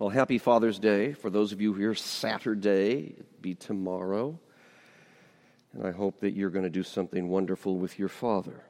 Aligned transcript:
Well, 0.00 0.10
happy 0.10 0.38
Father's 0.38 0.78
Day. 0.78 1.12
For 1.12 1.28
those 1.28 1.50
of 1.50 1.60
you 1.60 1.74
here, 1.74 1.92
Saturday, 1.92 3.16
it'll 3.18 3.40
be 3.40 3.56
tomorrow. 3.56 4.38
And 5.72 5.84
I 5.84 5.90
hope 5.90 6.20
that 6.20 6.34
you're 6.34 6.50
going 6.50 6.62
to 6.62 6.70
do 6.70 6.84
something 6.84 7.28
wonderful 7.28 7.76
with 7.78 7.98
your 7.98 8.08
father. 8.08 8.62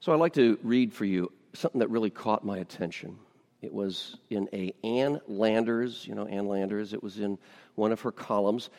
So 0.00 0.12
I'd 0.12 0.18
like 0.18 0.32
to 0.32 0.58
read 0.60 0.92
for 0.92 1.04
you 1.04 1.30
something 1.52 1.78
that 1.78 1.90
really 1.90 2.10
caught 2.10 2.44
my 2.44 2.58
attention. 2.58 3.16
It 3.62 3.72
was 3.72 4.16
in 4.28 4.48
a 4.52 4.74
Ann 4.82 5.20
Landers, 5.28 6.04
you 6.04 6.16
know 6.16 6.26
Ann 6.26 6.48
Landers, 6.48 6.92
it 6.92 7.00
was 7.00 7.20
in 7.20 7.38
one 7.76 7.92
of 7.92 8.00
her 8.00 8.10
columns. 8.10 8.70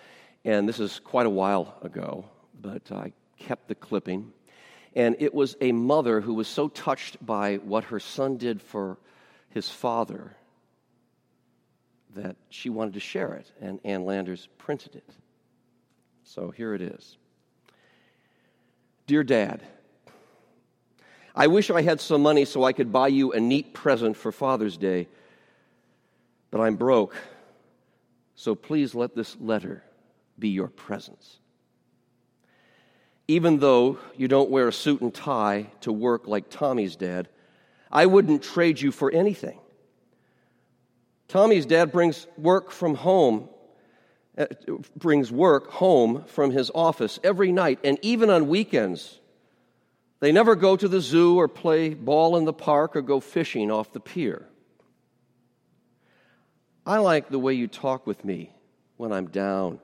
And 0.44 0.68
this 0.68 0.82
is 0.82 1.00
quite 1.00 1.25
a 1.25 1.30
while 1.30 1.78
ago, 1.84 2.25
but 2.62 2.91
I 2.91 3.14
kept 3.39 3.70
the 3.70 3.75
clipping. 3.75 4.34
And 4.94 5.16
it 5.20 5.34
was 5.34 5.55
a 5.62 5.71
mother 5.71 6.20
who 6.20 6.34
was 6.34 6.50
so 6.50 6.68
touched 6.68 7.25
by 7.25 7.59
what 7.59 7.86
her 7.86 8.02
son 8.02 8.36
did 8.36 8.62
for 8.62 8.98
his 9.50 9.70
father 9.70 10.36
that 12.15 12.36
she 12.50 12.69
wanted 12.69 12.93
to 12.96 13.00
share 13.00 13.33
it, 13.33 13.51
and 13.61 13.79
Ann 13.83 14.06
Landers 14.06 14.47
printed 14.57 14.96
it. 14.96 15.10
So 16.23 16.51
here 16.51 16.73
it 16.73 16.82
is 16.82 17.18
Dear 19.06 19.23
Dad, 19.23 19.61
I 21.33 21.47
wish 21.47 21.70
I 21.70 21.82
had 21.82 22.01
some 22.01 22.21
money 22.21 22.46
so 22.46 22.64
I 22.64 22.73
could 22.73 22.92
buy 22.92 23.07
you 23.07 23.32
a 23.32 23.39
neat 23.39 23.73
present 23.73 24.18
for 24.18 24.32
Father's 24.32 24.75
Day, 24.75 25.07
but 26.51 26.59
I'm 26.59 26.75
broke, 26.75 27.15
so 28.36 28.56
please 28.56 28.95
let 28.95 29.15
this 29.15 29.37
letter 29.39 29.84
be 30.39 30.50
your 30.50 30.68
presence. 30.68 31.37
Even 33.28 33.59
though 33.59 34.00
you 34.16 34.28
don't 34.28 34.50
wear 34.50 34.67
a 34.67 34.73
suit 34.73 35.02
and 35.02 35.14
tie 35.14 35.67
to 35.81 35.92
work 35.92 36.28
like 36.28 36.50
Tommy's 36.50 36.95
dad, 36.95 37.28
I 37.91 38.05
wouldn't 38.05 38.44
trade 38.44 38.80
you 38.81 38.91
for 38.91 39.11
anything. 39.11 39.59
Tommy's 41.28 41.66
dad 41.66 41.91
brings 41.91 42.28
work 42.38 42.72
from 42.72 42.95
home, 42.95 43.50
uh, 44.38 44.45
brings 44.95 45.31
work 45.31 45.70
home 45.72 46.23
from 46.28 46.52
his 46.52 46.72
office 46.73 47.20
every 47.23 47.52
night 47.52 47.80
and 47.84 47.97
even 48.02 48.30
on 48.30 48.47
weekends. 48.47 49.20
They 50.20 50.31
never 50.31 50.56
go 50.56 50.75
to 50.75 50.88
the 50.88 51.02
zoo 51.02 51.38
or 51.38 51.47
play 51.47 51.94
ball 51.94 52.38
in 52.38 52.45
the 52.45 52.53
park 52.53 52.95
or 52.95 53.02
go 53.02 53.20
fishing 53.20 53.70
off 53.70 53.92
the 53.92 54.00
pier. 54.00 54.47
I 56.86 57.00
like 57.00 57.30
the 57.30 57.40
way 57.40 57.53
you 57.53 57.67
talk 57.67 58.08
with 58.08 58.23
me 58.23 58.52
when 58.95 59.12
I'm 59.12 59.28
down. 59.28 59.80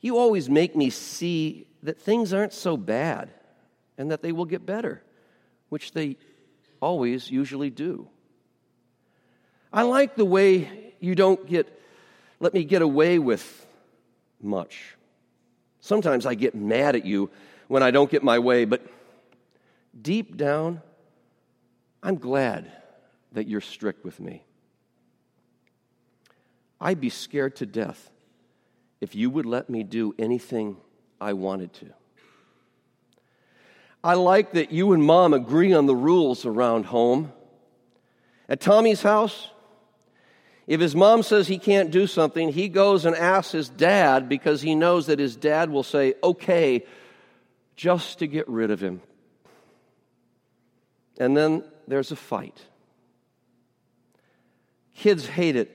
You 0.00 0.18
always 0.18 0.48
make 0.48 0.76
me 0.76 0.90
see 0.90 1.66
that 1.82 2.00
things 2.00 2.32
aren't 2.32 2.52
so 2.52 2.76
bad 2.76 3.30
and 3.96 4.10
that 4.10 4.22
they 4.22 4.30
will 4.30 4.44
get 4.44 4.66
better, 4.66 5.02
which 5.70 5.92
they 5.92 6.18
always 6.80 7.30
usually 7.30 7.70
do. 7.70 8.08
I 9.72 9.82
like 9.82 10.16
the 10.16 10.24
way 10.24 10.94
you 11.00 11.14
don't 11.14 11.46
get 11.46 11.72
let 12.38 12.52
me 12.52 12.64
get 12.64 12.82
away 12.82 13.18
with 13.18 13.66
much. 14.40 14.96
Sometimes 15.80 16.26
I 16.26 16.34
get 16.34 16.54
mad 16.54 16.96
at 16.96 17.06
you 17.06 17.30
when 17.68 17.82
I 17.82 17.90
don't 17.90 18.10
get 18.10 18.22
my 18.22 18.38
way, 18.38 18.64
but 18.64 18.82
deep 20.00 20.36
down, 20.36 20.82
I'm 22.02 22.16
glad 22.16 22.70
that 23.32 23.48
you're 23.48 23.60
strict 23.60 24.04
with 24.04 24.20
me. 24.20 24.44
I'd 26.80 27.00
be 27.00 27.08
scared 27.08 27.56
to 27.56 27.66
death 27.66 28.10
if 29.00 29.14
you 29.14 29.30
would 29.30 29.46
let 29.46 29.70
me 29.70 29.82
do 29.82 30.14
anything 30.18 30.76
I 31.20 31.32
wanted 31.32 31.72
to. 31.74 31.86
I 34.02 34.14
like 34.14 34.52
that 34.52 34.70
you 34.70 34.92
and 34.92 35.02
mom 35.02 35.34
agree 35.34 35.72
on 35.72 35.86
the 35.86 35.96
rules 35.96 36.46
around 36.46 36.86
home. 36.86 37.32
At 38.48 38.60
Tommy's 38.60 39.02
house, 39.02 39.50
if 40.66 40.80
his 40.80 40.94
mom 40.94 41.22
says 41.22 41.46
he 41.46 41.58
can't 41.58 41.90
do 41.90 42.06
something, 42.06 42.50
he 42.50 42.68
goes 42.68 43.04
and 43.04 43.14
asks 43.14 43.52
his 43.52 43.68
dad 43.68 44.28
because 44.28 44.62
he 44.62 44.74
knows 44.74 45.06
that 45.06 45.18
his 45.18 45.36
dad 45.36 45.70
will 45.70 45.82
say, 45.82 46.14
okay, 46.22 46.84
just 47.76 48.20
to 48.20 48.26
get 48.26 48.48
rid 48.48 48.70
of 48.70 48.80
him. 48.80 49.00
And 51.18 51.36
then 51.36 51.64
there's 51.86 52.10
a 52.10 52.16
fight. 52.16 52.60
Kids 54.94 55.26
hate 55.26 55.56
it 55.56 55.70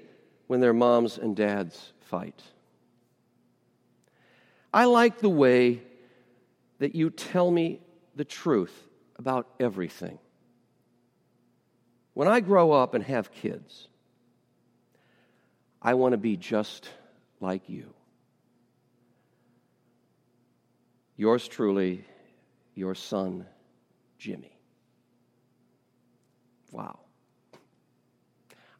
when 0.47 0.59
their 0.59 0.73
moms 0.73 1.17
and 1.17 1.35
dads 1.35 1.93
fight. 2.01 2.41
I 4.73 4.85
like 4.85 5.19
the 5.19 5.29
way 5.29 5.81
that 6.79 6.95
you 6.95 7.09
tell 7.09 7.49
me 7.49 7.79
the 8.15 8.25
truth 8.25 8.87
about 9.17 9.47
everything. 9.59 10.19
When 12.13 12.27
I 12.27 12.39
grow 12.39 12.71
up 12.71 12.93
and 12.93 13.03
have 13.03 13.31
kids, 13.31 13.87
I 15.81 15.93
want 15.93 16.11
to 16.13 16.17
be 16.17 16.37
just 16.37 16.89
like 17.39 17.69
you. 17.69 17.93
Yours 21.15 21.47
truly, 21.47 22.05
your 22.75 22.95
son, 22.95 23.45
Jimmy. 24.17 24.57
Wow. 26.71 26.99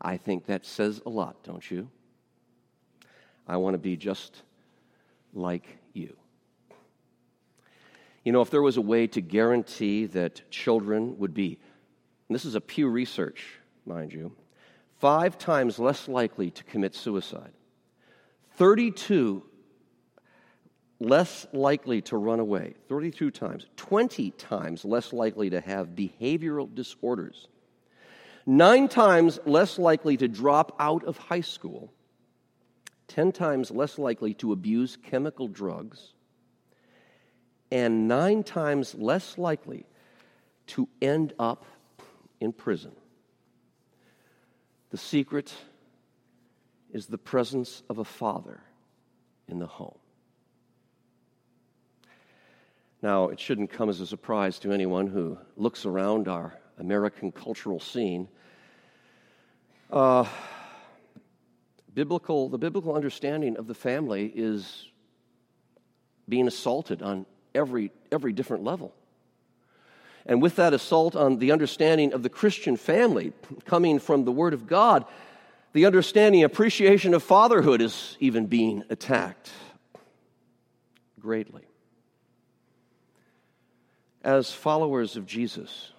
I 0.02 0.18
think 0.18 0.48
that 0.48 0.66
says 0.66 1.02
a 1.06 1.09
lot, 1.09 1.44
don't 1.44 1.69
you? 1.69 1.90
I 3.48 3.58
want 3.58 3.75
to 3.75 3.78
be 3.78 3.96
just 3.96 4.42
like 5.34 5.78
you. 8.23 8.31
Know, 8.31 8.41
if 8.41 8.49
there 8.49 8.61
was 8.61 8.77
a 8.77 8.81
way 8.81 9.07
to 9.07 9.21
guarantee 9.21 10.05
that 10.07 10.49
children 10.49 11.17
would 11.19 11.33
be, 11.33 11.59
this 12.29 12.45
is 12.45 12.55
a 12.55 12.61
Pew 12.61 12.87
Research, 12.87 13.45
mind 13.85 14.13
you, 14.13 14.31
five 14.99 15.37
times 15.37 15.79
less 15.79 16.07
likely 16.07 16.51
to 16.51 16.63
commit 16.63 16.95
suicide, 16.95 17.51
32 18.55 19.43
less 21.01 21.47
likely 21.51 22.01
to 22.03 22.15
run 22.15 22.39
away, 22.39 22.75
32 22.87 23.31
times, 23.31 23.65
20 23.75 24.31
times 24.31 24.85
less 24.85 25.11
likely 25.11 25.49
to 25.49 25.59
have 25.59 25.89
behavioral 25.89 26.73
disorders, 26.73 27.47
nine 28.45 28.88
times 28.88 29.39
less 29.45 29.79
likely 29.79 30.15
to 30.15 30.27
drop 30.27 30.75
out 30.79 31.03
of 31.03 31.17
high 31.17 31.41
school, 31.41 31.91
10 33.07 33.31
times 33.31 33.71
less 33.71 33.97
likely 33.97 34.35
to 34.35 34.53
abuse 34.53 34.95
chemical 34.95 35.47
drugs, 35.47 36.13
and 37.71 38.07
nine 38.07 38.43
times 38.43 38.93
less 38.95 39.37
likely 39.37 39.85
to 40.67 40.87
end 41.01 41.33
up 41.39 41.65
in 42.39 42.51
prison. 42.51 42.91
The 44.89 44.97
secret 44.97 45.53
is 46.91 47.07
the 47.07 47.17
presence 47.17 47.81
of 47.89 47.97
a 47.97 48.03
father 48.03 48.61
in 49.47 49.59
the 49.59 49.67
home. 49.67 49.97
Now, 53.01 53.29
it 53.29 53.39
shouldn't 53.39 53.71
come 53.71 53.89
as 53.89 53.99
a 53.99 54.05
surprise 54.05 54.59
to 54.59 54.71
anyone 54.71 55.07
who 55.07 55.38
looks 55.55 55.85
around 55.85 56.27
our 56.27 56.59
American 56.77 57.31
cultural 57.31 57.79
scene. 57.79 58.27
Uh, 59.89 60.25
biblical, 61.93 62.49
the 62.49 62.57
biblical 62.57 62.93
understanding 62.93 63.57
of 63.57 63.67
the 63.67 63.73
family 63.73 64.31
is 64.35 64.88
being 66.29 66.47
assaulted 66.47 67.01
on 67.01 67.25
every, 67.53 67.91
every 68.12 68.34
different 68.34 68.63
level. 68.63 68.94
And 70.25 70.41
with 70.41 70.56
that 70.57 70.73
assault 70.73 71.16
on 71.16 71.38
the 71.38 71.51
understanding 71.51 72.13
of 72.13 72.23
the 72.23 72.29
Christian 72.29 72.78
family 72.78 73.34
coming 73.66 74.00
from 74.00 74.23
the 74.23 74.31
Word 74.31 74.53
of 74.53 74.67
God, 74.67 75.06
the 75.73 75.85
understanding, 75.85 76.44
appreciation 76.44 77.13
of 77.13 77.23
fatherhood 77.23 77.81
is 77.81 78.17
even 78.19 78.45
being 78.45 78.84
attacked 78.89 79.51
greatly. 81.19 81.63
As 84.23 84.51
followers 84.51 85.16
of 85.16 85.25
Jesus, 85.25 85.91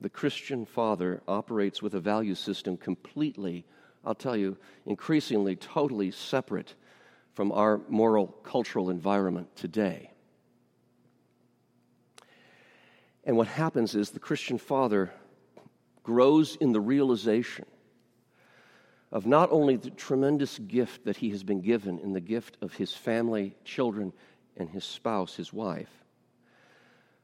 the 0.00 0.08
Christian 0.08 0.64
father 0.64 1.22
operates 1.28 1.82
with 1.82 1.94
a 1.94 2.00
value 2.00 2.34
system 2.34 2.76
completely 2.76 3.64
I'll 4.04 4.14
tell 4.14 4.36
you, 4.36 4.56
increasingly 4.86 5.56
totally 5.56 6.10
separate 6.10 6.74
from 7.34 7.52
our 7.52 7.80
moral 7.88 8.28
cultural 8.42 8.90
environment 8.90 9.54
today. 9.54 10.12
And 13.28 13.36
what 13.36 13.46
happens 13.46 13.94
is 13.94 14.10
the 14.10 14.18
Christian 14.18 14.58
father 14.58 15.12
grows 16.02 16.56
in 16.56 16.72
the 16.72 16.80
realization 16.80 17.66
of 19.12 19.24
not 19.24 19.52
only 19.52 19.76
the 19.76 19.90
tremendous 19.90 20.58
gift 20.58 21.04
that 21.04 21.18
he 21.18 21.30
has 21.30 21.44
been 21.44 21.60
given 21.60 22.00
in 22.00 22.12
the 22.12 22.20
gift 22.20 22.56
of 22.60 22.74
his 22.74 22.92
family, 22.92 23.54
children, 23.64 24.12
and 24.56 24.68
his 24.68 24.84
spouse, 24.84 25.36
his 25.36 25.52
wife, 25.52 26.04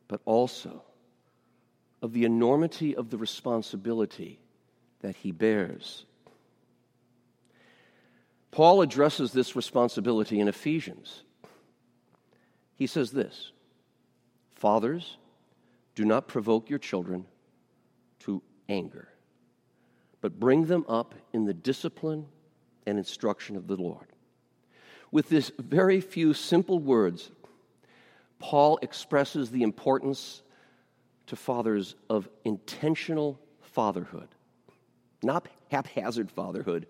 but 0.06 0.20
also 0.24 0.84
of 2.00 2.12
the 2.12 2.24
enormity 2.24 2.94
of 2.94 3.10
the 3.10 3.18
responsibility 3.18 4.38
that 5.00 5.16
he 5.16 5.32
bears 5.32 6.04
Paul 8.54 8.82
addresses 8.82 9.32
this 9.32 9.56
responsibility 9.56 10.38
in 10.38 10.46
Ephesians. 10.46 11.24
He 12.76 12.86
says 12.86 13.10
this 13.10 13.50
Fathers, 14.54 15.16
do 15.94 16.04
not 16.04 16.28
provoke 16.28 16.68
your 16.70 16.78
children 16.78 17.26
to 18.20 18.42
anger, 18.68 19.08
but 20.20 20.38
bring 20.40 20.66
them 20.66 20.84
up 20.88 21.14
in 21.32 21.44
the 21.44 21.54
discipline 21.54 22.26
and 22.86 22.98
instruction 22.98 23.56
of 23.56 23.66
the 23.66 23.76
Lord. 23.76 24.06
With 25.10 25.28
this 25.28 25.52
very 25.58 26.00
few 26.00 26.34
simple 26.34 26.78
words, 26.78 27.30
Paul 28.38 28.78
expresses 28.82 29.50
the 29.50 29.62
importance 29.62 30.42
to 31.26 31.36
fathers 31.36 31.94
of 32.10 32.28
intentional 32.44 33.40
fatherhood. 33.60 34.28
Not 35.22 35.48
haphazard 35.70 36.30
fatherhood, 36.30 36.86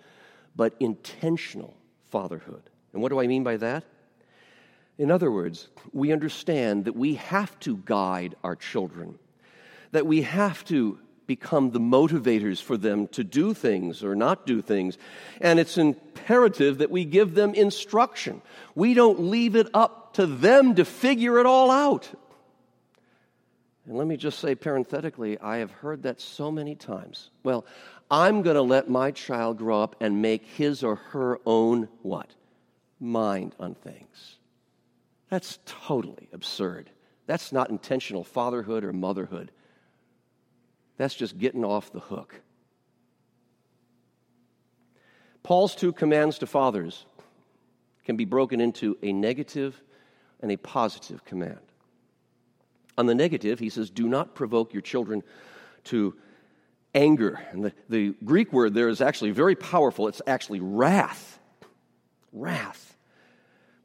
but 0.57 0.75
intentional 0.81 1.77
fatherhood. 2.07 2.63
And 2.93 3.03
what 3.03 3.11
do 3.11 3.21
I 3.21 3.27
mean 3.27 3.45
by 3.45 3.57
that? 3.59 3.85
In 4.99 5.11
other 5.11 5.31
words, 5.31 5.69
we 5.93 6.13
understand 6.13 6.85
that 6.85 6.95
we 6.97 7.15
have 7.15 7.59
to 7.61 7.77
guide 7.79 8.37
our 8.45 8.55
children, 8.55 9.19
that 9.93 10.07
we 10.07 10.23
have 10.23 10.65
to 10.67 10.99
become 11.27 11.71
the 11.71 11.81
motivators 11.81 12.63
for 12.63 12.77
them 12.77 13.09
to 13.09 13.25
do 13.25 13.55
things 13.55 14.05
or 14.05 14.15
not 14.15 14.47
do 14.47 14.61
things. 14.61 14.99
And 15.41 15.59
it's 15.59 15.79
imperative 15.79 16.79
that 16.79 16.91
we 16.91 17.05
give 17.05 17.35
them 17.35 17.55
instruction. 17.55 18.43
We 18.75 18.95
don't 18.95 19.21
leave 19.21 19.57
it 19.57 19.69
up 19.75 20.15
to 20.15 20.27
them 20.27 20.75
to 20.77 20.85
figure 20.85 21.39
it 21.39 21.47
all 21.47 21.71
out. 21.71 22.11
And 23.87 23.97
let 23.97 24.07
me 24.07 24.17
just 24.17 24.39
say 24.39 24.55
parenthetically, 24.55 25.39
I 25.41 25.59
have 25.59 25.71
heard 25.71 26.05
that 26.05 26.21
so 26.21 26.51
many 26.51 26.75
times. 26.75 27.31
Well, 27.43 27.65
I'm 28.11 28.43
going 28.43 28.57
to 28.57 28.63
let 28.63 28.89
my 28.89 29.11
child 29.11 29.59
grow 29.59 29.83
up 29.83 29.97
and 30.01 30.23
make 30.23 30.45
his 30.45 30.83
or 30.83 30.97
her 30.97 31.39
own 31.45 31.89
what? 32.03 32.31
Mind 33.01 33.55
on 33.59 33.75
things. 33.75 34.39
That's 35.35 35.59
totally 35.67 36.29
absurd. 36.33 36.91
That's 37.27 37.51
not 37.51 37.69
intentional 37.69 38.23
fatherhood 38.23 38.85
or 38.85 38.93
motherhood. 38.93 39.51
That's 40.97 41.13
just 41.13 41.39
getting 41.39 41.65
off 41.65 41.91
the 41.91 41.99
hook. 41.99 42.41
Paul's 45.43 45.75
two 45.75 45.93
commands 45.93 46.39
to 46.39 46.47
fathers 46.47 47.05
can 48.05 48.15
be 48.15 48.25
broken 48.25 48.61
into 48.61 48.97
a 49.03 49.13
negative 49.13 49.83
and 50.39 50.53
a 50.53 50.57
positive 50.57 51.25
command. 51.25 51.59
On 52.97 53.07
the 53.07 53.15
negative, 53.17 53.59
he 53.59 53.71
says, 53.71 53.91
Do 53.91 54.09
not 54.09 54.37
provoke 54.37 54.73
your 54.73 54.83
children 54.83 55.25
to 55.87 56.15
anger. 56.95 57.45
And 57.51 57.65
the, 57.65 57.73
the 57.89 58.15
Greek 58.25 58.53
word 58.53 58.73
there 58.73 58.89
is 58.89 59.01
actually 59.01 59.33
very 59.33 59.57
powerful. 59.57 60.07
It's 60.07 60.23
actually 60.29 60.61
wrath. 60.61 61.41
Wrath. 62.33 62.94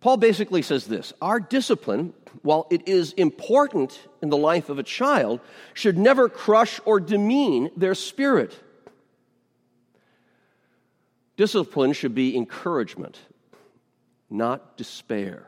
Paul 0.02 0.18
basically 0.18 0.62
says 0.62 0.86
this 0.86 1.14
Our 1.22 1.40
discipline, 1.40 2.14
while 2.42 2.68
it 2.70 2.88
is 2.88 3.14
important 3.14 4.00
in 4.22 4.30
the 4.30 4.38
life 4.38 4.70
of 4.70 4.80
a 4.80 4.84
child, 4.84 5.42
should 5.74 5.98
never 5.98 6.30
crush 6.30 6.80
or 6.86 7.00
demean 7.00 7.70
their 7.76 7.96
spirit. 7.96 8.58
Discipline 11.36 11.94
should 11.94 12.14
be 12.14 12.36
encouragement, 12.36 13.18
not 14.30 14.78
despair. 14.78 15.48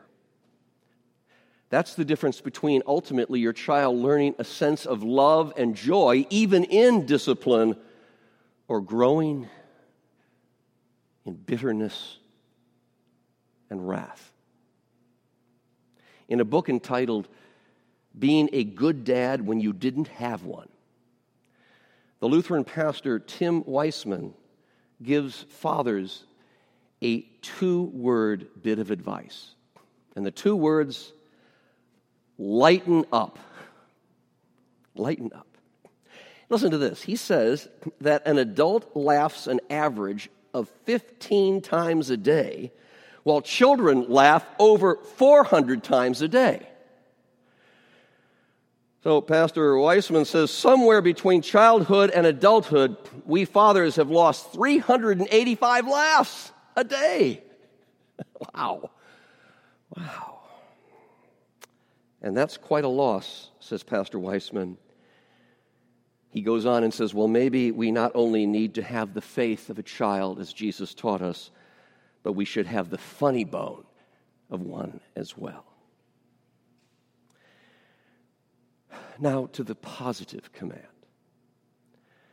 That's 1.68 1.94
the 1.94 2.04
difference 2.04 2.42
between 2.42 2.82
ultimately 2.86 3.40
your 3.40 3.54
child 3.54 3.96
learning 3.96 4.34
a 4.38 4.44
sense 4.44 4.84
of 4.84 5.02
love 5.02 5.54
and 5.56 5.74
joy, 5.74 6.26
even 6.28 6.64
in 6.64 7.06
discipline, 7.06 7.76
or 8.68 8.82
growing 8.82 9.48
in 11.24 11.34
bitterness 11.34 12.18
and 13.70 13.88
wrath. 13.88 14.31
In 16.28 16.40
a 16.40 16.44
book 16.44 16.68
entitled 16.68 17.28
Being 18.18 18.48
a 18.52 18.64
Good 18.64 19.04
Dad 19.04 19.46
When 19.46 19.60
You 19.60 19.72
Didn't 19.72 20.08
Have 20.08 20.44
One, 20.44 20.68
the 22.20 22.28
Lutheran 22.28 22.64
pastor 22.64 23.18
Tim 23.18 23.64
Wesemann 23.64 24.32
gives 25.02 25.42
fathers 25.48 26.24
a 27.02 27.22
two 27.42 27.82
word 27.82 28.46
bit 28.62 28.78
of 28.78 28.90
advice. 28.90 29.54
And 30.14 30.24
the 30.24 30.30
two 30.30 30.54
words 30.54 31.12
lighten 32.38 33.04
up. 33.12 33.38
Lighten 34.94 35.32
up. 35.34 35.46
Listen 36.48 36.70
to 36.70 36.78
this. 36.78 37.02
He 37.02 37.16
says 37.16 37.68
that 38.00 38.26
an 38.26 38.38
adult 38.38 38.94
laughs 38.94 39.46
an 39.46 39.60
average 39.70 40.28
of 40.52 40.68
15 40.84 41.62
times 41.62 42.10
a 42.10 42.16
day, 42.16 42.72
while 43.22 43.40
children 43.40 44.06
laugh 44.08 44.44
over 44.58 44.96
400 45.16 45.82
times 45.82 46.22
a 46.22 46.28
day. 46.28 46.66
So, 49.02 49.20
Pastor 49.20 49.72
Wesemann 49.74 50.26
says 50.26 50.52
somewhere 50.52 51.02
between 51.02 51.42
childhood 51.42 52.10
and 52.10 52.24
adulthood, 52.24 52.96
we 53.26 53.44
fathers 53.44 53.96
have 53.96 54.10
lost 54.10 54.52
385 54.52 55.88
laughs 55.88 56.52
a 56.76 56.84
day. 56.84 57.42
wow. 58.54 58.90
Wow. 59.96 60.40
And 62.22 62.36
that's 62.36 62.56
quite 62.56 62.84
a 62.84 62.88
loss, 62.88 63.50
says 63.58 63.82
Pastor 63.82 64.18
Wesemann. 64.18 64.76
He 66.30 66.40
goes 66.40 66.64
on 66.64 66.84
and 66.84 66.94
says, 66.94 67.12
Well, 67.12 67.28
maybe 67.28 67.72
we 67.72 67.90
not 67.90 68.12
only 68.14 68.46
need 68.46 68.74
to 68.76 68.82
have 68.82 69.14
the 69.14 69.20
faith 69.20 69.68
of 69.68 69.80
a 69.80 69.82
child, 69.82 70.38
as 70.38 70.52
Jesus 70.52 70.94
taught 70.94 71.20
us, 71.20 71.50
but 72.22 72.32
we 72.32 72.44
should 72.44 72.66
have 72.66 72.90
the 72.90 72.98
funny 72.98 73.44
bone 73.44 73.84
of 74.50 74.60
one 74.60 75.00
as 75.16 75.36
well. 75.36 75.64
Now 79.18 79.46
to 79.52 79.64
the 79.64 79.74
positive 79.74 80.52
command. 80.52 80.86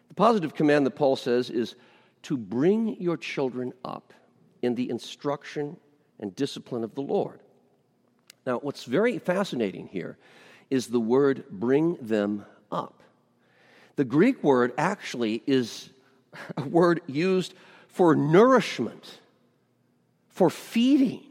The 0.10 0.16
positive 0.16 0.56
command 0.56 0.86
that 0.86 0.92
Paul 0.92 1.16
says 1.16 1.50
is 1.50 1.76
to 2.24 2.38
bring 2.38 3.00
your 3.02 3.18
children 3.18 3.74
up 3.86 4.14
in 4.62 4.76
the 4.76 4.90
instruction 4.90 5.78
and 6.20 6.36
discipline 6.36 6.84
of 6.84 6.96
the 6.96 7.02
Lord. 7.02 7.40
Now, 8.46 8.60
what's 8.60 8.84
very 8.84 9.20
fascinating 9.20 9.88
here 9.88 10.18
is 10.70 10.88
the 10.88 11.00
word 11.00 11.46
bring 11.50 11.96
them 11.96 12.46
up. 12.72 13.02
The 13.96 14.06
Greek 14.06 14.44
word 14.44 14.74
actually 14.78 15.44
is 15.46 15.90
a 16.58 16.64
word 16.64 17.02
used 17.08 17.54
for 17.88 18.16
nourishment, 18.16 19.20
for 20.40 20.50
feeding. 20.50 21.22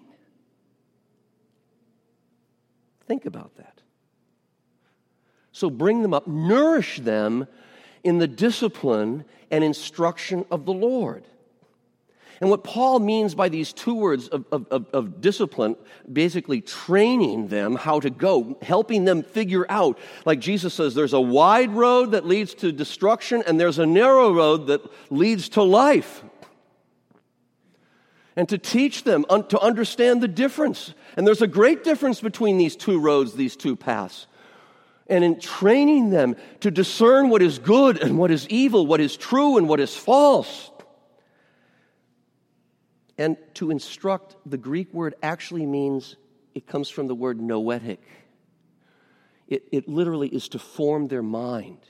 Think 3.06 3.24
about 3.24 3.56
that. 3.56 3.80
So 5.50 5.70
bring 5.70 6.02
them 6.02 6.12
up, 6.12 6.26
nourish 6.26 7.00
them 7.00 7.46
in 8.04 8.18
the 8.18 8.26
discipline 8.26 9.24
and 9.50 9.64
instruction 9.64 10.44
of 10.50 10.66
the 10.66 10.74
Lord. 10.74 11.24
And 12.42 12.50
what 12.50 12.62
Paul 12.62 12.98
means 12.98 13.34
by 13.34 13.48
these 13.48 13.72
two 13.72 13.94
words 13.94 14.28
of, 14.28 14.44
of, 14.52 14.86
of, 14.92 15.22
discipline, 15.22 15.76
basically 16.12 16.60
training 16.60 17.48
them 17.48 17.76
how 17.76 18.00
to 18.00 18.10
go, 18.10 18.58
helping 18.60 19.06
them 19.06 19.22
figure 19.22 19.64
out, 19.70 19.98
like 20.26 20.38
Jesus 20.38 20.74
says, 20.74 20.94
there's 20.94 21.14
a 21.14 21.20
wide 21.20 21.70
road 21.70 22.10
that 22.10 22.26
leads 22.26 22.52
to 22.56 22.72
destruction, 22.72 23.42
and 23.46 23.58
there's 23.58 23.78
a 23.78 23.86
narrow 23.86 24.34
road 24.34 24.66
that 24.66 24.82
leads 25.10 25.48
to 25.50 25.62
life. 25.62 26.22
And 28.38 28.48
to 28.50 28.56
teach 28.56 29.02
them 29.02 29.26
un- 29.28 29.48
to 29.48 29.58
understand 29.58 30.22
the 30.22 30.28
difference. 30.28 30.94
And 31.16 31.26
there's 31.26 31.42
a 31.42 31.48
great 31.48 31.82
difference 31.82 32.20
between 32.20 32.56
these 32.56 32.76
two 32.76 33.00
roads, 33.00 33.34
these 33.34 33.56
two 33.56 33.74
paths. 33.74 34.28
And 35.08 35.24
in 35.24 35.40
training 35.40 36.10
them 36.10 36.36
to 36.60 36.70
discern 36.70 37.30
what 37.30 37.42
is 37.42 37.58
good 37.58 38.00
and 38.00 38.16
what 38.16 38.30
is 38.30 38.46
evil, 38.48 38.86
what 38.86 39.00
is 39.00 39.16
true 39.16 39.58
and 39.58 39.68
what 39.68 39.80
is 39.80 39.96
false 39.96 40.70
and 43.18 43.36
to 43.54 43.72
instruct, 43.72 44.36
the 44.46 44.56
Greek 44.56 44.94
word 44.94 45.16
actually 45.22 45.66
means, 45.66 46.16
it 46.54 46.66
comes 46.66 46.88
from 46.88 47.08
the 47.08 47.16
word 47.16 47.40
noetic. 47.40 48.00
It, 49.48 49.64
it 49.72 49.88
literally 49.88 50.28
is 50.28 50.48
to 50.50 50.58
form 50.60 51.08
their 51.08 51.22
mind. 51.22 51.80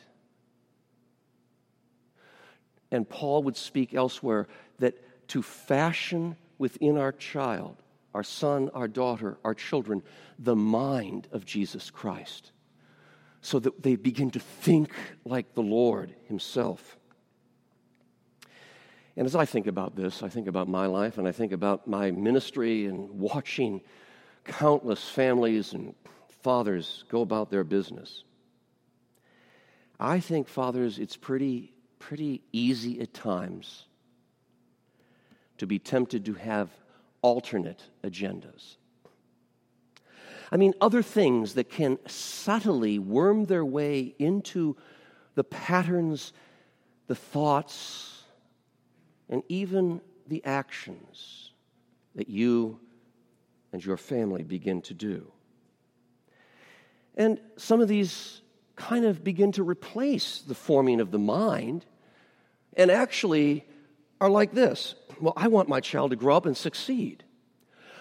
And 2.90 3.06
Paul 3.06 3.42
would 3.42 3.58
speak 3.58 3.92
elsewhere 3.92 4.48
that 4.78 4.94
to 5.28 5.42
fashion 5.42 6.36
within 6.58 6.98
our 6.98 7.12
child, 7.12 7.76
our 8.14 8.22
son, 8.22 8.70
our 8.74 8.88
daughter, 8.88 9.38
our 9.44 9.54
children, 9.54 10.02
the 10.38 10.56
mind 10.56 11.28
of 11.32 11.44
Jesus 11.44 11.90
Christ, 11.90 12.52
so 13.40 13.58
that 13.60 13.82
they 13.82 13.96
begin 13.96 14.30
to 14.32 14.40
think 14.40 14.92
like 15.24 15.54
the 15.54 15.62
Lord 15.62 16.14
Himself. 16.26 16.96
And 19.16 19.26
as 19.26 19.34
I 19.34 19.44
think 19.44 19.66
about 19.66 19.96
this, 19.96 20.22
I 20.22 20.28
think 20.28 20.46
about 20.46 20.68
my 20.68 20.86
life 20.86 21.18
and 21.18 21.26
I 21.26 21.32
think 21.32 21.52
about 21.52 21.88
my 21.88 22.10
ministry 22.10 22.86
and 22.86 23.10
watching 23.10 23.80
countless 24.44 25.08
families 25.08 25.72
and 25.72 25.94
fathers 26.42 27.04
go 27.08 27.22
about 27.22 27.50
their 27.50 27.64
business. 27.64 28.24
I 30.00 30.20
think, 30.20 30.46
fathers, 30.46 31.00
it's 31.00 31.16
pretty, 31.16 31.72
pretty 31.98 32.42
easy 32.52 33.00
at 33.00 33.12
times 33.12 33.86
to 35.58 35.66
be 35.66 35.78
tempted 35.78 36.24
to 36.24 36.34
have 36.34 36.70
alternate 37.22 37.82
agendas. 38.02 38.76
I 40.50 40.56
mean, 40.56 40.72
other 40.80 41.02
things 41.02 41.54
that 41.54 41.68
can 41.68 41.98
subtly 42.06 42.98
worm 42.98 43.44
their 43.44 43.64
way 43.64 44.14
into 44.18 44.76
the 45.34 45.44
patterns, 45.44 46.32
the 47.06 47.14
thoughts, 47.14 48.22
and 49.28 49.42
even 49.48 50.00
the 50.26 50.44
actions 50.44 51.52
that 52.14 52.28
you 52.28 52.80
and 53.72 53.84
your 53.84 53.96
family 53.96 54.42
begin 54.42 54.80
to 54.82 54.94
do. 54.94 55.30
And 57.14 57.40
some 57.56 57.80
of 57.80 57.88
these 57.88 58.40
kind 58.76 59.04
of 59.04 59.22
begin 59.22 59.52
to 59.52 59.62
replace 59.62 60.38
the 60.38 60.54
forming 60.54 61.00
of 61.00 61.10
the 61.10 61.18
mind 61.18 61.84
and 62.76 62.90
actually 62.90 63.66
are 64.20 64.30
like 64.30 64.52
this 64.52 64.94
Well, 65.20 65.34
I 65.36 65.48
want 65.48 65.68
my 65.68 65.80
child 65.80 66.10
to 66.10 66.16
grow 66.16 66.36
up 66.36 66.46
and 66.46 66.56
succeed. 66.56 67.24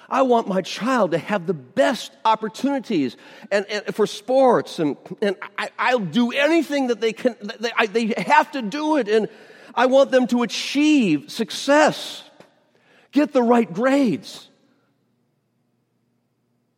I 0.09 0.21
want 0.21 0.47
my 0.47 0.61
child 0.61 1.11
to 1.11 1.17
have 1.17 1.47
the 1.47 1.53
best 1.53 2.11
opportunities 2.23 3.17
and, 3.51 3.65
and 3.65 3.93
for 3.93 4.07
sports, 4.07 4.79
and, 4.79 4.95
and 5.21 5.35
I, 5.77 5.95
will 5.95 6.05
do 6.05 6.31
anything 6.31 6.87
that 6.87 7.01
they 7.01 7.11
can. 7.11 7.35
They, 7.59 7.71
I, 7.75 7.87
they 7.87 8.13
have 8.17 8.51
to 8.53 8.61
do 8.61 8.97
it, 8.97 9.09
and 9.09 9.27
I 9.75 9.87
want 9.87 10.11
them 10.11 10.27
to 10.27 10.43
achieve 10.43 11.29
success, 11.29 12.23
get 13.11 13.33
the 13.33 13.43
right 13.43 13.71
grades. 13.71 14.47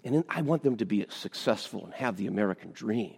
And 0.03 0.23
I 0.27 0.41
want 0.41 0.63
them 0.63 0.77
to 0.77 0.85
be 0.85 1.05
successful 1.09 1.85
and 1.85 1.93
have 1.93 2.17
the 2.17 2.27
American 2.27 2.71
dream. 2.71 3.15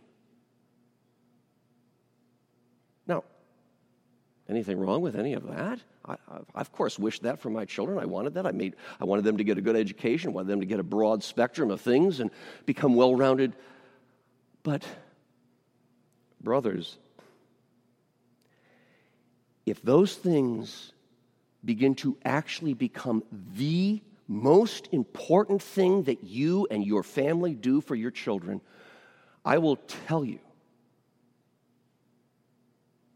Now, 3.07 3.23
anything 4.51 4.77
wrong 4.77 5.01
with 5.01 5.15
any 5.15 5.33
of 5.33 5.47
that? 5.47 5.79
I, 6.05 6.13
I, 6.13 6.61
of 6.61 6.71
course, 6.71 6.99
wished 6.99 7.23
that 7.23 7.39
for 7.39 7.49
my 7.49 7.65
children. 7.65 7.97
I 7.97 8.05
wanted 8.05 8.35
that. 8.35 8.45
I, 8.45 8.51
made, 8.51 8.75
I 8.99 9.05
wanted 9.05 9.23
them 9.23 9.37
to 9.37 9.43
get 9.43 9.57
a 9.57 9.61
good 9.61 9.75
education, 9.75 10.33
wanted 10.33 10.49
them 10.49 10.59
to 10.59 10.65
get 10.65 10.79
a 10.79 10.83
broad 10.83 11.23
spectrum 11.23 11.71
of 11.71 11.81
things 11.81 12.19
and 12.19 12.29
become 12.65 12.95
well 12.95 13.15
rounded. 13.15 13.53
But, 14.63 14.85
brothers, 16.41 16.97
if 19.65 19.81
those 19.81 20.15
things 20.15 20.91
begin 21.63 21.95
to 21.95 22.17
actually 22.25 22.73
become 22.73 23.23
the 23.55 24.01
most 24.27 24.89
important 24.91 25.61
thing 25.61 26.03
that 26.03 26.23
you 26.23 26.67
and 26.71 26.85
your 26.85 27.03
family 27.03 27.53
do 27.53 27.81
for 27.81 27.95
your 27.95 28.11
children, 28.11 28.61
I 29.43 29.57
will 29.57 29.77
tell 30.07 30.23
you, 30.23 30.39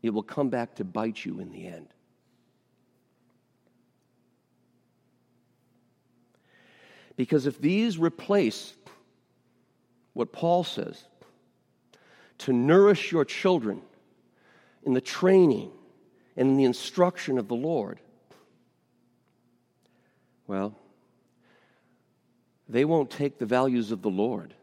it 0.05 0.13
will 0.13 0.23
come 0.23 0.49
back 0.49 0.75
to 0.75 0.83
bite 0.83 1.25
you 1.25 1.39
in 1.39 1.51
the 1.51 1.65
end. 1.65 1.87
Because 7.15 7.47
if 7.47 7.59
these 7.59 7.97
replace 7.97 8.73
what 10.13 10.31
Paul 10.31 10.63
says, 10.63 11.03
to 12.39 12.53
nourish 12.53 13.11
your 13.11 13.25
children 13.25 13.81
in 14.83 14.93
the 14.93 15.01
training 15.01 15.71
and 16.35 16.49
in 16.49 16.57
the 16.57 16.65
instruction 16.65 17.37
of 17.37 17.47
the 17.47 17.55
Lord, 17.55 17.99
well, 20.47 20.77
they 22.67 22.85
won't 22.85 23.09
take 23.09 23.39
the 23.39 23.45
values 23.45 23.91
of 23.91 24.01
the 24.01 24.09
Lord. 24.09 24.53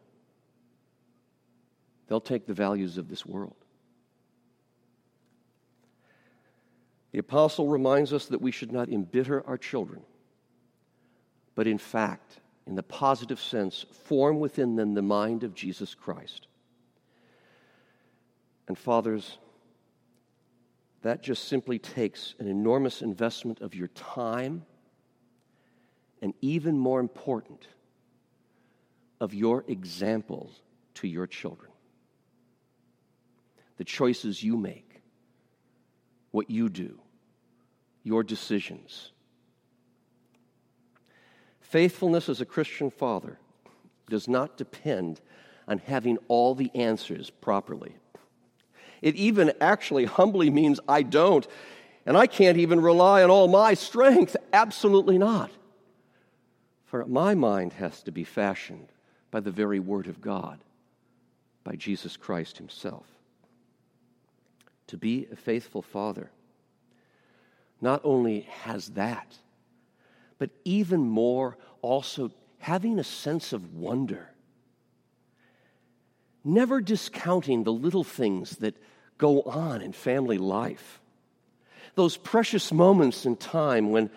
They'll 2.06 2.20
take 2.20 2.46
the 2.46 2.54
values 2.54 2.98
of 2.98 3.08
this 3.08 3.24
world. 3.24 3.56
The 7.12 7.18
apostle 7.18 7.68
reminds 7.68 8.12
us 8.12 8.26
that 8.26 8.40
we 8.40 8.50
should 8.50 8.72
not 8.72 8.88
embitter 8.88 9.46
our 9.46 9.58
children, 9.58 10.02
but 11.54 11.66
in 11.66 11.78
fact, 11.78 12.40
in 12.66 12.74
the 12.74 12.82
positive 12.82 13.40
sense, 13.40 13.84
form 14.04 14.40
within 14.40 14.76
them 14.76 14.94
the 14.94 15.02
mind 15.02 15.44
of 15.44 15.54
Jesus 15.54 15.94
Christ. 15.94 16.46
And 18.66 18.78
fathers, 18.78 19.38
that 21.02 21.22
just 21.22 21.48
simply 21.48 21.78
takes 21.78 22.34
an 22.38 22.48
enormous 22.48 23.02
investment 23.02 23.60
of 23.60 23.74
your 23.74 23.88
time, 23.88 24.64
and 26.22 26.32
even 26.40 26.78
more 26.78 27.00
important, 27.00 27.66
of 29.20 29.34
your 29.34 29.64
examples 29.68 30.62
to 30.94 31.08
your 31.08 31.26
children. 31.26 31.70
The 33.76 33.84
choices 33.84 34.42
you 34.42 34.56
make, 34.56 34.91
what 36.32 36.50
you 36.50 36.68
do, 36.68 36.98
your 38.02 38.24
decisions. 38.24 39.12
Faithfulness 41.60 42.28
as 42.28 42.40
a 42.40 42.46
Christian 42.46 42.90
father 42.90 43.38
does 44.10 44.28
not 44.28 44.56
depend 44.58 45.20
on 45.68 45.78
having 45.78 46.18
all 46.28 46.54
the 46.54 46.70
answers 46.74 47.30
properly. 47.30 47.94
It 49.00 49.14
even 49.16 49.52
actually 49.60 50.04
humbly 50.04 50.50
means 50.50 50.80
I 50.88 51.02
don't, 51.02 51.46
and 52.04 52.16
I 52.16 52.26
can't 52.26 52.58
even 52.58 52.80
rely 52.80 53.22
on 53.22 53.30
all 53.30 53.48
my 53.48 53.74
strength. 53.74 54.36
Absolutely 54.52 55.18
not. 55.18 55.50
For 56.84 57.06
my 57.06 57.34
mind 57.34 57.74
has 57.74 58.02
to 58.02 58.12
be 58.12 58.24
fashioned 58.24 58.88
by 59.30 59.40
the 59.40 59.50
very 59.50 59.80
Word 59.80 60.06
of 60.06 60.20
God, 60.20 60.58
by 61.64 61.74
Jesus 61.74 62.16
Christ 62.16 62.58
Himself. 62.58 63.06
To 64.88 64.96
be 64.96 65.26
a 65.32 65.36
faithful 65.36 65.82
father 65.82 66.30
not 67.82 68.00
only 68.04 68.42
has 68.62 68.90
that, 68.90 69.36
but 70.38 70.50
even 70.64 71.00
more 71.00 71.58
also 71.82 72.30
having 72.58 72.98
a 72.98 73.04
sense 73.04 73.52
of 73.52 73.74
wonder. 73.74 74.30
Never 76.44 76.80
discounting 76.80 77.64
the 77.64 77.72
little 77.72 78.04
things 78.04 78.56
that 78.58 78.76
go 79.18 79.42
on 79.42 79.82
in 79.82 79.92
family 79.92 80.38
life. 80.38 81.00
Those 81.96 82.16
precious 82.16 82.72
moments 82.72 83.26
in 83.26 83.36
time 83.36 83.90
when 83.90 84.10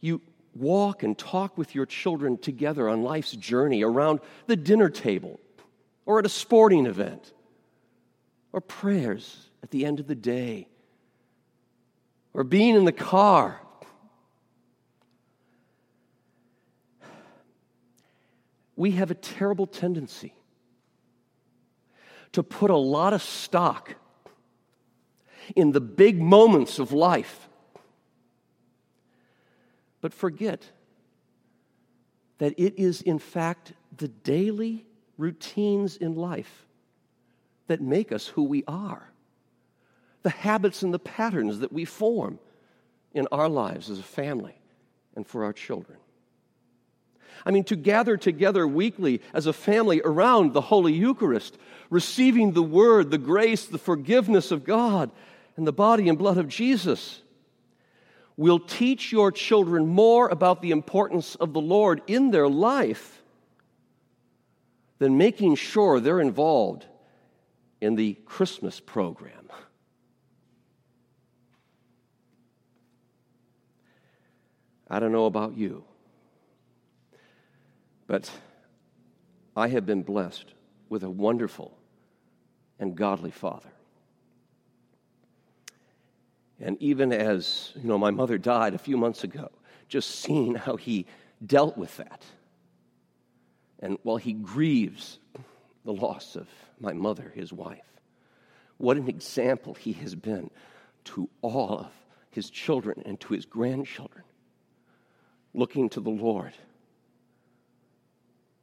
you 0.00 0.20
walk 0.54 1.02
and 1.02 1.18
talk 1.18 1.58
with 1.58 1.74
your 1.74 1.86
children 1.86 2.38
together 2.38 2.88
on 2.88 3.02
life's 3.02 3.32
journey 3.32 3.82
around 3.82 4.20
the 4.46 4.56
dinner 4.56 4.88
table 4.88 5.40
or 6.06 6.20
at 6.20 6.26
a 6.26 6.30
sporting 6.30 6.86
event 6.86 7.32
or 8.54 8.60
prayers 8.60 9.50
at 9.64 9.72
the 9.72 9.84
end 9.84 9.98
of 9.98 10.06
the 10.06 10.14
day 10.14 10.68
or 12.32 12.44
being 12.44 12.76
in 12.76 12.84
the 12.84 12.92
car. 12.92 13.60
We 18.76 18.92
have 18.92 19.10
a 19.10 19.14
terrible 19.14 19.66
tendency 19.66 20.34
to 22.30 22.44
put 22.44 22.70
a 22.70 22.76
lot 22.76 23.12
of 23.12 23.22
stock 23.22 23.96
in 25.56 25.72
the 25.72 25.80
big 25.80 26.22
moments 26.22 26.78
of 26.78 26.92
life 26.92 27.48
but 30.00 30.12
forget 30.12 30.70
that 32.36 32.52
it 32.58 32.78
is, 32.78 33.00
in 33.00 33.18
fact, 33.18 33.72
the 33.96 34.06
daily 34.08 34.84
routines 35.16 35.96
in 35.96 36.14
life 36.14 36.66
that 37.66 37.80
make 37.80 38.12
us 38.12 38.26
who 38.26 38.44
we 38.44 38.64
are, 38.66 39.10
the 40.22 40.30
habits 40.30 40.82
and 40.82 40.92
the 40.92 40.98
patterns 40.98 41.60
that 41.60 41.72
we 41.72 41.84
form 41.84 42.38
in 43.12 43.26
our 43.32 43.48
lives 43.48 43.90
as 43.90 43.98
a 43.98 44.04
family 44.04 44.56
and 45.16 45.26
for 45.26 45.44
our 45.44 45.52
children. 45.52 45.98
I 47.46 47.50
mean, 47.50 47.64
to 47.64 47.76
gather 47.76 48.16
together 48.16 48.66
weekly 48.66 49.20
as 49.32 49.46
a 49.46 49.52
family 49.52 50.00
around 50.04 50.52
the 50.52 50.60
Holy 50.60 50.92
Eucharist, 50.92 51.58
receiving 51.90 52.52
the 52.52 52.62
Word, 52.62 53.10
the 53.10 53.18
grace, 53.18 53.66
the 53.66 53.78
forgiveness 53.78 54.50
of 54.50 54.64
God, 54.64 55.10
and 55.56 55.66
the 55.66 55.72
body 55.72 56.08
and 56.08 56.18
blood 56.18 56.38
of 56.38 56.48
Jesus 56.48 57.20
will 58.36 58.58
teach 58.58 59.12
your 59.12 59.30
children 59.30 59.86
more 59.86 60.28
about 60.28 60.60
the 60.60 60.70
importance 60.70 61.34
of 61.36 61.52
the 61.52 61.60
Lord 61.60 62.02
in 62.06 62.30
their 62.30 62.48
life 62.48 63.22
than 64.98 65.18
making 65.18 65.56
sure 65.56 66.00
they're 66.00 66.20
involved 66.20 66.86
in 67.80 67.96
the 67.96 68.14
Christmas 68.24 68.80
program. 68.80 69.48
I 74.88 75.00
don't 75.00 75.12
know 75.12 75.26
about 75.26 75.56
you, 75.56 75.84
but 78.06 78.30
I 79.56 79.68
have 79.68 79.86
been 79.86 80.02
blessed 80.02 80.46
with 80.88 81.02
a 81.02 81.10
wonderful 81.10 81.76
and 82.78 82.94
godly 82.94 83.30
father. 83.30 83.70
And 86.60 86.80
even 86.80 87.12
as, 87.12 87.72
you 87.74 87.88
know, 87.88 87.98
my 87.98 88.10
mother 88.10 88.38
died 88.38 88.74
a 88.74 88.78
few 88.78 88.96
months 88.96 89.24
ago, 89.24 89.50
just 89.88 90.10
seeing 90.10 90.54
how 90.54 90.76
he 90.76 91.06
dealt 91.44 91.76
with 91.76 91.96
that. 91.96 92.24
And 93.80 93.98
while 94.02 94.16
he 94.16 94.32
grieves 94.32 95.18
the 95.84 95.92
loss 95.92 96.36
of 96.36 96.48
my 96.80 96.92
mother, 96.92 97.32
his 97.34 97.52
wife, 97.52 98.00
what 98.78 98.96
an 98.96 99.08
example 99.08 99.74
he 99.74 99.92
has 99.92 100.14
been 100.14 100.50
to 101.04 101.28
all 101.42 101.78
of 101.80 101.92
his 102.30 102.50
children 102.50 103.02
and 103.06 103.20
to 103.20 103.34
his 103.34 103.44
grandchildren, 103.44 104.24
looking 105.52 105.88
to 105.90 106.00
the 106.00 106.10
Lord. 106.10 106.52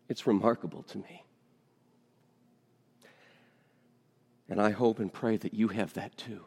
It's 0.09 0.27
remarkable 0.27 0.83
to 0.83 0.97
me. 0.97 1.23
And 4.49 4.61
I 4.61 4.71
hope 4.71 4.99
and 4.99 5.11
pray 5.11 5.37
that 5.37 5.53
you 5.53 5.69
have 5.69 5.93
that 5.93 6.17
too 6.17 6.41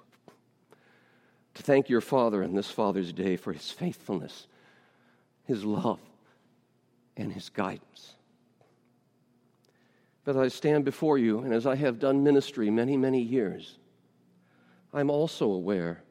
to 1.54 1.62
thank 1.62 1.88
your 1.88 2.00
Father 2.00 2.42
on 2.42 2.54
this 2.54 2.70
Father's 2.70 3.12
Day 3.12 3.36
for 3.36 3.52
his 3.52 3.70
faithfulness, 3.70 4.46
his 5.44 5.64
love, 5.64 6.00
and 7.16 7.32
his 7.32 7.48
guidance. 7.48 8.14
But 10.24 10.36
I 10.36 10.48
stand 10.48 10.86
before 10.86 11.18
you, 11.18 11.40
and 11.40 11.52
as 11.52 11.66
I 11.66 11.76
have 11.76 11.98
done 11.98 12.24
ministry 12.24 12.70
many, 12.70 12.96
many 12.96 13.20
years, 13.20 13.78
I'm 14.92 15.10
also 15.10 15.52
aware 15.52 16.02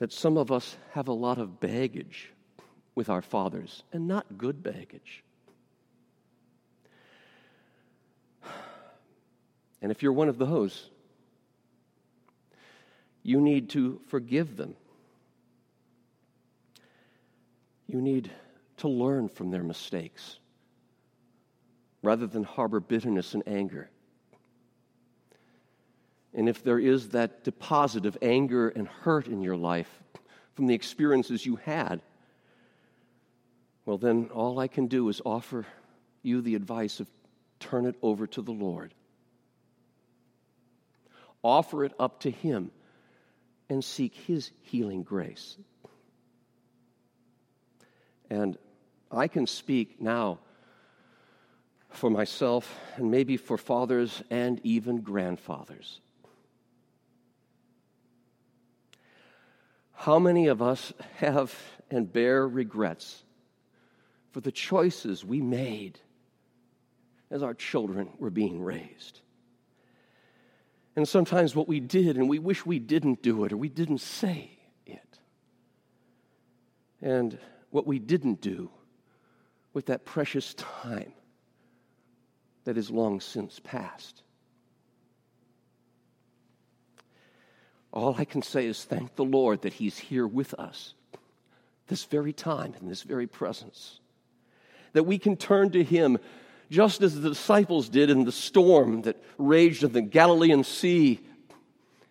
that 0.00 0.12
some 0.12 0.36
of 0.36 0.50
us 0.50 0.76
have 0.92 1.06
a 1.06 1.12
lot 1.12 1.38
of 1.38 1.60
baggage 1.60 2.32
with 2.96 3.08
our 3.08 3.22
fathers, 3.22 3.84
and 3.92 4.08
not 4.08 4.36
good 4.36 4.62
baggage. 4.62 5.22
And 9.82 9.90
if 9.90 10.02
you're 10.02 10.12
one 10.12 10.28
of 10.28 10.36
those, 10.36 10.90
you 13.22 13.40
need 13.40 13.70
to 13.70 13.98
forgive 14.08 14.58
them. 14.58 14.74
You 17.86 18.02
need 18.02 18.30
to 18.78 18.88
learn 18.88 19.30
from 19.30 19.50
their 19.50 19.62
mistakes 19.62 20.39
rather 22.02 22.26
than 22.26 22.44
harbor 22.44 22.80
bitterness 22.80 23.34
and 23.34 23.42
anger. 23.46 23.90
And 26.32 26.48
if 26.48 26.62
there 26.62 26.78
is 26.78 27.10
that 27.10 27.44
deposit 27.44 28.06
of 28.06 28.16
anger 28.22 28.68
and 28.68 28.86
hurt 28.86 29.26
in 29.26 29.42
your 29.42 29.56
life 29.56 29.90
from 30.54 30.66
the 30.66 30.74
experiences 30.74 31.44
you 31.44 31.56
had, 31.56 32.00
well, 33.84 33.98
then 33.98 34.30
all 34.32 34.58
I 34.58 34.68
can 34.68 34.86
do 34.86 35.08
is 35.08 35.20
offer 35.24 35.66
you 36.22 36.40
the 36.40 36.54
advice 36.54 37.00
of 37.00 37.10
turn 37.58 37.86
it 37.86 37.96
over 38.02 38.26
to 38.28 38.42
the 38.42 38.52
Lord. 38.52 38.94
Offer 41.42 41.84
it 41.86 41.92
up 41.98 42.20
to 42.20 42.30
Him 42.30 42.70
and 43.68 43.84
seek 43.84 44.14
His 44.14 44.50
healing 44.62 45.02
grace. 45.02 45.56
And 48.28 48.56
I 49.10 49.26
can 49.26 49.46
speak 49.46 50.00
now 50.00 50.38
for 51.90 52.08
myself 52.08 52.78
and 52.96 53.10
maybe 53.10 53.36
for 53.36 53.58
fathers 53.58 54.22
and 54.30 54.60
even 54.64 55.00
grandfathers. 55.00 56.00
How 59.92 60.18
many 60.18 60.46
of 60.46 60.62
us 60.62 60.92
have 61.16 61.54
and 61.90 62.10
bear 62.10 62.48
regrets 62.48 63.22
for 64.30 64.40
the 64.40 64.52
choices 64.52 65.24
we 65.24 65.42
made 65.42 65.98
as 67.30 67.42
our 67.42 67.54
children 67.54 68.08
were 68.18 68.30
being 68.30 68.62
raised? 68.62 69.20
And 70.96 71.06
sometimes 71.06 71.54
what 71.54 71.68
we 71.68 71.80
did, 71.80 72.16
and 72.16 72.28
we 72.28 72.38
wish 72.38 72.64
we 72.64 72.78
didn't 72.78 73.22
do 73.22 73.44
it 73.44 73.52
or 73.52 73.56
we 73.56 73.68
didn't 73.68 74.00
say 74.00 74.50
it. 74.86 75.18
And 77.02 77.38
what 77.70 77.86
we 77.86 77.98
didn't 77.98 78.40
do 78.40 78.70
with 79.72 79.86
that 79.86 80.04
precious 80.04 80.54
time 80.54 81.12
that 82.70 82.78
is 82.78 82.88
long 82.88 83.18
since 83.18 83.58
past. 83.64 84.22
All 87.92 88.14
I 88.16 88.24
can 88.24 88.42
say 88.42 88.66
is 88.66 88.84
thank 88.84 89.16
the 89.16 89.24
Lord 89.24 89.62
that 89.62 89.72
He's 89.72 89.98
here 89.98 90.24
with 90.24 90.54
us 90.54 90.94
this 91.88 92.04
very 92.04 92.32
time, 92.32 92.74
in 92.80 92.86
this 92.86 93.02
very 93.02 93.26
presence. 93.26 93.98
That 94.92 95.02
we 95.02 95.18
can 95.18 95.36
turn 95.36 95.70
to 95.70 95.82
Him 95.82 96.18
just 96.70 97.02
as 97.02 97.20
the 97.20 97.30
disciples 97.30 97.88
did 97.88 98.08
in 98.08 98.22
the 98.22 98.30
storm 98.30 99.02
that 99.02 99.20
raged 99.36 99.82
in 99.82 99.90
the 99.90 100.00
Galilean 100.00 100.62
Sea. 100.62 101.18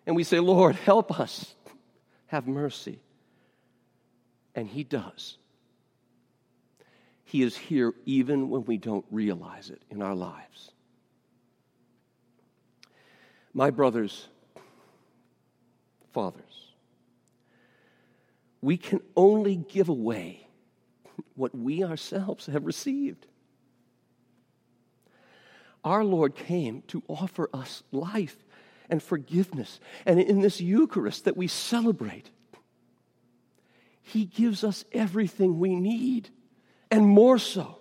And 0.05 0.13
we 0.13 0.25
say, 0.25 0.41
Lord, 0.41 0.75
help 0.75 1.21
us, 1.21 1.55
have 2.27 2.49
mercy. 2.49 2.99
And 4.53 4.67
He 4.67 4.83
does. 4.83 5.37
He 7.29 7.43
is 7.43 7.55
here 7.55 7.93
even 8.07 8.49
when 8.49 8.65
we 8.65 8.77
don't 8.77 9.05
realize 9.11 9.69
it 9.69 9.83
in 9.91 10.01
our 10.01 10.15
lives. 10.15 10.71
My 13.53 13.69
brothers, 13.69 14.27
fathers, 16.11 16.71
we 18.61 18.77
can 18.77 19.01
only 19.15 19.57
give 19.57 19.89
away 19.89 20.47
what 21.35 21.53
we 21.53 21.83
ourselves 21.83 22.47
have 22.47 22.65
received. 22.65 23.27
Our 25.83 26.03
Lord 26.03 26.33
came 26.33 26.81
to 26.87 27.03
offer 27.07 27.47
us 27.53 27.83
life 27.91 28.37
and 28.89 29.03
forgiveness. 29.03 29.79
And 30.07 30.19
in 30.19 30.41
this 30.41 30.59
Eucharist 30.59 31.25
that 31.25 31.37
we 31.37 31.47
celebrate, 31.47 32.31
He 34.01 34.25
gives 34.25 34.63
us 34.63 34.83
everything 34.91 35.59
we 35.59 35.75
need 35.75 36.31
and 36.91 37.05
more 37.05 37.37
so. 37.37 37.77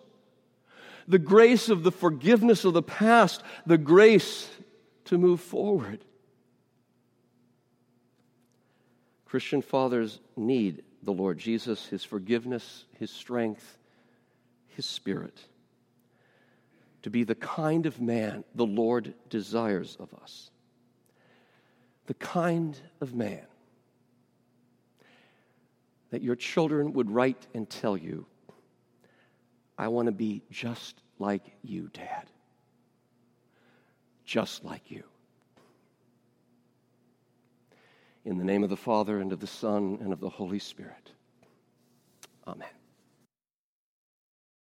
The 1.06 1.18
grace 1.18 1.68
of 1.68 1.82
the 1.82 1.92
forgiveness 1.92 2.64
of 2.64 2.74
the 2.74 2.82
past, 2.82 3.42
the 3.66 3.78
grace 3.78 4.50
to 5.06 5.16
move 5.16 5.40
forward. 5.40 6.04
Christian 9.24 9.62
fathers 9.62 10.20
need 10.36 10.82
the 11.02 11.12
Lord 11.12 11.38
Jesus, 11.38 11.86
His 11.86 12.04
forgiveness, 12.04 12.84
His 12.98 13.10
strength, 13.10 13.78
His 14.68 14.86
Spirit, 14.86 15.38
to 17.02 17.10
be 17.10 17.24
the 17.24 17.34
kind 17.34 17.86
of 17.86 18.00
man 18.00 18.44
the 18.54 18.66
Lord 18.66 19.14
desires 19.30 19.96
of 20.00 20.12
us. 20.22 20.50
The 22.06 22.14
kind 22.14 22.78
of 23.00 23.14
man 23.14 23.46
that 26.10 26.22
your 26.22 26.36
children 26.36 26.94
would 26.94 27.10
write 27.10 27.46
and 27.54 27.68
tell 27.68 27.96
you 27.96 28.26
I 29.78 29.86
want 29.88 30.06
to 30.06 30.12
be 30.12 30.42
just 30.50 31.00
like 31.20 31.44
you, 31.62 31.88
Dad. 31.92 32.26
Just 34.24 34.64
like 34.64 34.90
you. 34.90 35.04
In 38.24 38.36
the 38.36 38.44
name 38.44 38.64
of 38.64 38.70
the 38.70 38.76
Father, 38.76 39.20
and 39.20 39.32
of 39.32 39.40
the 39.40 39.46
Son, 39.46 39.98
and 40.02 40.12
of 40.12 40.20
the 40.20 40.28
Holy 40.28 40.58
Spirit. 40.58 41.12
Amen. 42.46 42.68